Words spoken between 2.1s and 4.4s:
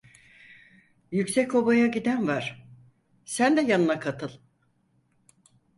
var, sen de yanına katıl!